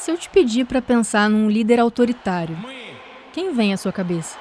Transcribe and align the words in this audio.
Se 0.00 0.12
eu 0.12 0.16
te 0.16 0.30
pedir 0.30 0.64
para 0.64 0.80
pensar 0.80 1.28
num 1.28 1.50
líder 1.50 1.80
autoritário, 1.80 2.56
quem 3.32 3.52
vem 3.52 3.72
à 3.72 3.76
sua 3.76 3.92
cabeça? 3.92 4.38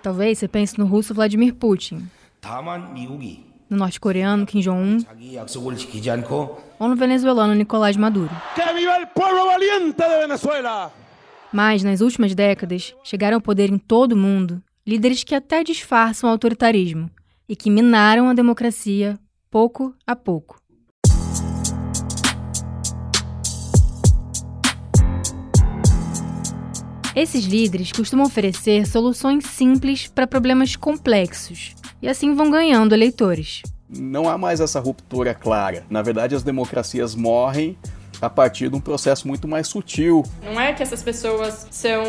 Talvez 0.00 0.38
você 0.38 0.46
pense 0.46 0.78
no 0.78 0.86
russo 0.86 1.12
Vladimir 1.12 1.52
Putin, 1.54 2.08
no 3.68 3.76
norte-coreano 3.76 4.46
Kim 4.46 4.60
Jong-un 4.60 4.98
ou 6.78 6.88
no 6.88 6.94
venezuelano 6.94 7.54
Nicolás 7.54 7.96
Maduro. 7.96 8.30
Mas, 11.52 11.82
nas 11.82 12.00
últimas 12.00 12.36
décadas, 12.36 12.94
chegaram 13.02 13.38
ao 13.38 13.42
poder 13.42 13.68
em 13.68 13.78
todo 13.78 14.12
o 14.12 14.16
mundo 14.16 14.62
líderes 14.86 15.24
que 15.24 15.34
até 15.34 15.64
disfarçam 15.64 16.30
o 16.30 16.32
autoritarismo 16.32 17.10
e 17.48 17.56
que 17.56 17.68
minaram 17.68 18.28
a 18.28 18.32
democracia 18.32 19.18
pouco 19.50 19.92
a 20.06 20.14
pouco. 20.14 20.64
Esses 27.16 27.46
líderes 27.46 27.92
costumam 27.92 28.26
oferecer 28.26 28.86
soluções 28.86 29.46
simples 29.46 30.06
para 30.06 30.26
problemas 30.26 30.76
complexos 30.76 31.74
e 32.02 32.08
assim 32.08 32.34
vão 32.34 32.50
ganhando 32.50 32.94
eleitores. 32.94 33.62
Não 33.88 34.28
há 34.28 34.36
mais 34.36 34.60
essa 34.60 34.78
ruptura 34.78 35.32
clara. 35.32 35.86
Na 35.88 36.02
verdade, 36.02 36.34
as 36.34 36.42
democracias 36.42 37.14
morrem 37.14 37.74
a 38.20 38.28
partir 38.28 38.68
de 38.68 38.76
um 38.76 38.80
processo 38.80 39.26
muito 39.26 39.48
mais 39.48 39.66
sutil. 39.66 40.24
Não 40.44 40.60
é 40.60 40.74
que 40.74 40.82
essas 40.82 41.02
pessoas 41.02 41.66
são 41.70 42.04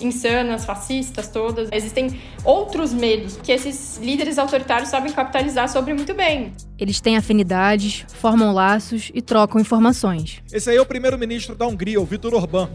insanas, 0.00 0.64
fascistas 0.64 1.28
todas. 1.28 1.68
Existem 1.70 2.20
outros 2.44 2.92
medos 2.92 3.36
que 3.36 3.52
esses 3.52 3.98
líderes 3.98 4.36
autoritários 4.36 4.88
sabem 4.88 5.12
capitalizar 5.12 5.68
sobre 5.68 5.94
muito 5.94 6.12
bem. 6.12 6.52
Eles 6.76 7.00
têm 7.00 7.16
afinidades, 7.16 8.04
formam 8.08 8.52
laços 8.52 9.12
e 9.14 9.22
trocam 9.22 9.60
informações. 9.60 10.42
Esse 10.52 10.70
aí 10.70 10.76
é 10.76 10.80
o 10.80 10.86
primeiro-ministro 10.86 11.54
da 11.54 11.68
Hungria, 11.68 12.00
o 12.00 12.04
Viktor 12.04 12.34
Orbán. 12.34 12.68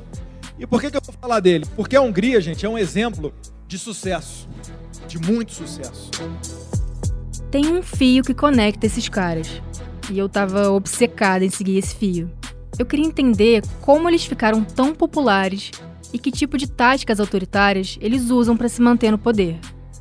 E 0.57 0.65
por 0.65 0.79
que, 0.79 0.89
que 0.89 0.97
eu 0.97 1.01
vou 1.01 1.13
falar 1.19 1.39
dele? 1.39 1.65
Porque 1.75 1.95
a 1.95 2.01
Hungria, 2.01 2.39
gente, 2.39 2.65
é 2.65 2.69
um 2.69 2.77
exemplo 2.77 3.33
de 3.67 3.77
sucesso, 3.77 4.47
de 5.07 5.19
muito 5.19 5.53
sucesso. 5.53 6.11
Tem 7.51 7.67
um 7.73 7.81
fio 7.81 8.23
que 8.23 8.33
conecta 8.33 8.85
esses 8.85 9.09
caras. 9.09 9.61
E 10.09 10.17
eu 10.17 10.29
tava 10.29 10.69
obcecada 10.69 11.43
em 11.43 11.49
seguir 11.49 11.77
esse 11.77 11.95
fio. 11.95 12.31
Eu 12.77 12.85
queria 12.85 13.05
entender 13.05 13.63
como 13.81 14.09
eles 14.09 14.25
ficaram 14.25 14.63
tão 14.63 14.93
populares 14.93 15.71
e 16.13 16.19
que 16.19 16.31
tipo 16.31 16.57
de 16.57 16.69
táticas 16.69 17.19
autoritárias 17.19 17.97
eles 17.99 18.29
usam 18.29 18.55
para 18.55 18.69
se 18.69 18.81
manter 18.81 19.11
no 19.11 19.17
poder. 19.17 19.57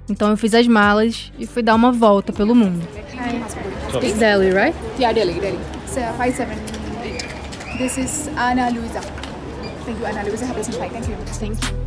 Então 0.08 0.28
eu 0.30 0.36
fiz 0.36 0.54
as 0.54 0.66
malas 0.66 1.32
e 1.38 1.46
fui 1.46 1.62
dar 1.62 1.74
uma 1.74 1.90
volta 1.90 2.32
pelo 2.32 2.54
mundo. 2.54 2.86
Speak 3.90 4.18
Delhi, 4.18 4.50
right? 4.50 4.76
Yeah, 4.98 5.12
Delhi, 5.12 5.40
Delhi. 5.40 5.58
So, 5.86 6.00
five 6.18 6.34
seven. 6.34 6.58
This 7.78 7.96
is 7.96 8.28
Ana 8.36 8.68
Luisa. 8.70 9.23
Thank 9.84 10.00
you, 10.00 10.06
Ana 10.06 10.22
Luisa. 10.22 10.46
Have 10.46 10.60
a 10.60 10.64
Thank 10.64 11.08
you. 11.08 11.16
Thank 11.38 11.58
you. 11.62 11.84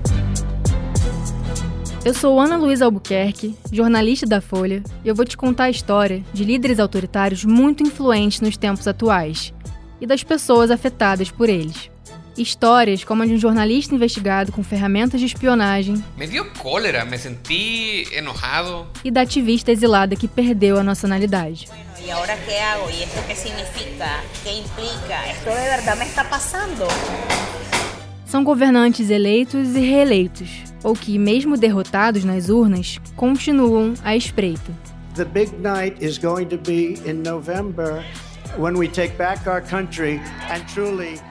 Eu 2.05 2.13
sou 2.13 2.39
Ana 2.39 2.55
Luísa 2.55 2.85
Albuquerque, 2.85 3.57
jornalista 3.71 4.25
da 4.25 4.39
Folha, 4.39 4.81
e 5.03 5.07
eu 5.07 5.15
vou 5.15 5.25
te 5.25 5.35
contar 5.35 5.65
a 5.65 5.69
história 5.69 6.23
de 6.31 6.45
líderes 6.45 6.79
autoritários 6.79 7.43
muito 7.43 7.83
influentes 7.83 8.39
nos 8.39 8.55
tempos 8.55 8.87
atuais 8.87 9.53
e 9.99 10.05
das 10.05 10.23
pessoas 10.23 10.71
afetadas 10.71 11.29
por 11.31 11.49
eles. 11.49 11.89
Histórias 12.37 13.03
como 13.03 13.23
a 13.23 13.25
de 13.25 13.33
um 13.33 13.37
jornalista 13.37 13.95
investigado 13.95 14.51
com 14.51 14.63
ferramentas 14.63 15.19
de 15.19 15.25
espionagem. 15.25 16.01
Me 16.15 16.27
deu 16.27 16.45
cólera, 16.51 17.03
me 17.03 17.17
senti 17.17 18.07
enojado. 18.13 18.87
E 19.03 19.09
da 19.09 19.21
ativista 19.21 19.71
exilada 19.71 20.15
que 20.15 20.27
perdeu 20.27 20.77
a 20.77 20.83
nacionalidade. 20.83 21.67
E 21.99 22.11
agora 22.11 22.37
que 22.37 22.55
hago? 22.55 22.89
E 22.91 23.03
isso 23.03 23.21
que 23.27 23.35
significa? 23.35 24.21
Que 24.43 24.59
implica? 24.59 25.27
Esto 25.29 25.49
de 25.49 25.55
verdade 25.55 25.99
me 25.99 26.05
está 26.05 26.23
passando? 26.23 26.85
São 28.27 28.43
governantes 28.43 29.09
eleitos 29.09 29.73
e 29.73 29.79
reeleitos, 29.79 30.49
ou 30.83 30.93
que, 30.93 31.17
mesmo 31.17 31.55
derrotados 31.55 32.25
nas 32.25 32.49
urnas, 32.49 32.99
continuam 33.15 33.93
à 34.03 34.17
espreita. 34.17 34.73
The 35.15 35.23
big 35.23 35.55
night 35.61 36.05
is 36.05 36.17
going 36.17 36.47
to 36.47 36.57
be 36.57 36.99
in 37.09 37.23
November. 37.23 38.03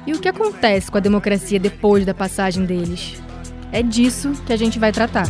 E 0.07 0.13
o 0.13 0.21
que 0.21 0.29
acontece 0.29 0.91
com 0.91 0.97
a 0.97 1.01
democracia 1.01 1.61
depois 1.61 2.07
da 2.07 2.15
passagem 2.15 2.65
deles? 2.65 3.21
É 3.71 3.83
disso 3.83 4.33
que 4.47 4.53
a 4.53 4.57
gente 4.57 4.79
vai 4.79 4.91
tratar. 4.91 5.27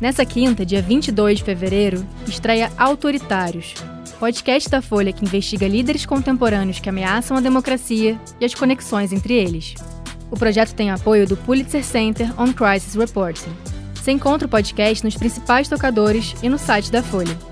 Nessa 0.00 0.24
quinta, 0.24 0.66
dia 0.66 0.82
22 0.82 1.38
de 1.38 1.44
fevereiro, 1.44 2.04
estreia 2.26 2.72
Autoritários, 2.76 3.74
podcast 4.18 4.68
da 4.68 4.82
Folha 4.82 5.12
que 5.12 5.24
investiga 5.24 5.68
líderes 5.68 6.04
contemporâneos 6.04 6.80
que 6.80 6.88
ameaçam 6.88 7.36
a 7.36 7.40
democracia 7.40 8.20
e 8.40 8.44
as 8.44 8.54
conexões 8.54 9.12
entre 9.12 9.32
eles. 9.34 9.74
O 10.30 10.36
projeto 10.36 10.74
tem 10.74 10.90
apoio 10.90 11.26
do 11.26 11.36
Pulitzer 11.36 11.84
Center 11.84 12.28
on 12.40 12.52
Crisis 12.52 12.94
Reporting. 12.94 13.52
Você 13.94 14.10
encontra 14.12 14.46
o 14.46 14.50
podcast 14.50 15.04
nos 15.04 15.16
principais 15.16 15.68
tocadores 15.68 16.34
e 16.42 16.48
no 16.48 16.58
site 16.58 16.90
da 16.90 17.02
Folha. 17.02 17.47